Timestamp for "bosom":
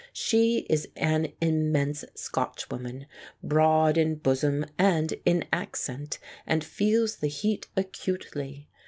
4.15-4.65